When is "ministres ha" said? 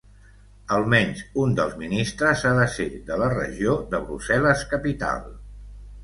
1.81-2.53